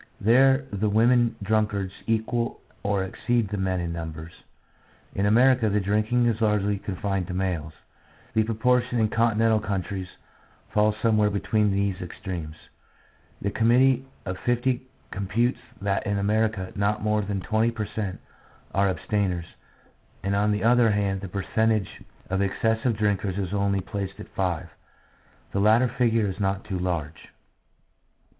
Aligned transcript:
There 0.19 0.65
the 0.73 0.89
women 0.89 1.35
drunkards 1.43 1.93
equal 2.07 2.59
or 2.81 3.03
exceed 3.03 3.49
the 3.49 3.57
men 3.57 3.79
in 3.79 3.93
numbers. 3.93 4.31
In 5.13 5.27
America 5.27 5.69
the 5.69 5.79
drinking 5.79 6.25
is 6.25 6.41
largely 6.41 6.79
con 6.79 6.95
fined 6.95 7.27
to 7.27 7.35
males; 7.35 7.73
the 8.33 8.41
proportion 8.43 8.97
in 8.99 9.09
continental 9.09 9.59
countries 9.59 10.07
falls 10.71 10.95
somewhere 11.03 11.29
between 11.29 11.69
these 11.71 12.01
extremes. 12.01 12.55
The 13.43 13.51
Com 13.51 13.69
mittee 13.69 14.03
of 14.25 14.39
Fifty 14.39 14.87
computes 15.11 15.59
that 15.79 16.07
in 16.07 16.17
America 16.17 16.71
not 16.75 17.03
more 17.03 17.21
than 17.21 17.39
20 17.39 17.69
per 17.69 17.85
cent, 17.85 18.19
are 18.73 18.89
abstainers, 18.89 19.45
and 20.23 20.35
on 20.35 20.51
the 20.51 20.63
other 20.63 20.89
hand 20.89 21.21
the 21.21 21.27
percentage 21.27 22.01
of 22.27 22.41
excessive 22.41 22.97
drinkers 22.97 23.37
is 23.37 23.53
only 23.53 23.81
placed 23.81 24.19
at 24.19 24.29
5. 24.29 24.67
The 25.51 25.59
latter 25.61 25.87
figure 25.89 26.25
is 26.25 26.39
not 26.39 26.63
too 26.65 26.79
large. 26.79 27.27